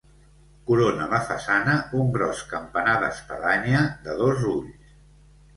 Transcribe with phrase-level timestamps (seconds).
[0.69, 4.99] Corona la façana un gros campanar d'espadanya de dos ulls.